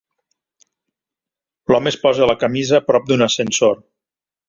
L'home 1.73 1.91
es 1.93 1.99
posa 2.07 2.31
la 2.35 2.39
camisa 2.47 2.83
prop 2.91 3.09
d'un 3.11 3.31
ascensor. 3.31 3.83